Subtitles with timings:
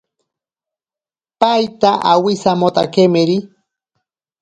[1.39, 3.37] Paita awisamotakemiri.